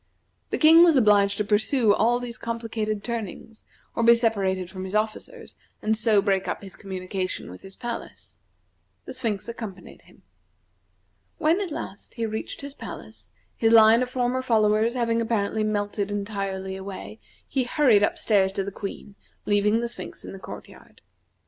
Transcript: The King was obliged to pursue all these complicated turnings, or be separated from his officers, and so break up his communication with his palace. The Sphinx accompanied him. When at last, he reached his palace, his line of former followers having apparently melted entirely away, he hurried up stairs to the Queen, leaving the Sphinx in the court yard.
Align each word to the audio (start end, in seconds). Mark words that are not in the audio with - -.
The 0.49 0.57
King 0.57 0.83
was 0.83 0.95
obliged 0.95 1.37
to 1.37 1.43
pursue 1.43 1.93
all 1.93 2.19
these 2.19 2.39
complicated 2.39 3.03
turnings, 3.03 3.61
or 3.95 4.01
be 4.01 4.15
separated 4.15 4.67
from 4.67 4.83
his 4.83 4.95
officers, 4.95 5.55
and 5.79 5.95
so 5.95 6.23
break 6.23 6.47
up 6.47 6.63
his 6.63 6.75
communication 6.75 7.51
with 7.51 7.61
his 7.61 7.75
palace. 7.75 8.35
The 9.05 9.13
Sphinx 9.13 9.47
accompanied 9.47 10.01
him. 10.01 10.23
When 11.37 11.61
at 11.61 11.69
last, 11.69 12.15
he 12.15 12.25
reached 12.25 12.61
his 12.61 12.73
palace, 12.73 13.29
his 13.55 13.73
line 13.73 14.01
of 14.01 14.09
former 14.09 14.41
followers 14.41 14.95
having 14.95 15.21
apparently 15.21 15.63
melted 15.63 16.09
entirely 16.09 16.75
away, 16.75 17.19
he 17.47 17.65
hurried 17.65 18.01
up 18.01 18.17
stairs 18.17 18.51
to 18.53 18.63
the 18.63 18.71
Queen, 18.71 19.13
leaving 19.45 19.81
the 19.81 19.87
Sphinx 19.87 20.25
in 20.25 20.31
the 20.31 20.39
court 20.39 20.67
yard. 20.67 21.01